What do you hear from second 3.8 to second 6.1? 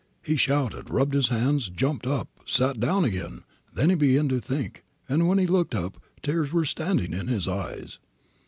he began to think, and when he looked up